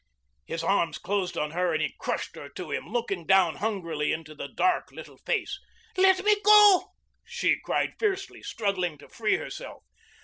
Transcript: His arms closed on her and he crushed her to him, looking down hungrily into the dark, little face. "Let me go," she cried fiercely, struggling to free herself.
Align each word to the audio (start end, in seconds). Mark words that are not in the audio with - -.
His 0.47 0.63
arms 0.63 0.97
closed 0.97 1.37
on 1.37 1.51
her 1.51 1.73
and 1.73 1.79
he 1.79 1.93
crushed 1.99 2.35
her 2.35 2.49
to 2.49 2.71
him, 2.71 2.87
looking 2.87 3.23
down 3.27 3.57
hungrily 3.57 4.11
into 4.11 4.33
the 4.33 4.47
dark, 4.47 4.91
little 4.91 5.19
face. 5.19 5.59
"Let 5.95 6.25
me 6.25 6.37
go," 6.43 6.93
she 7.23 7.59
cried 7.63 7.93
fiercely, 7.99 8.41
struggling 8.41 8.97
to 8.97 9.07
free 9.09 9.35
herself. 9.35 9.83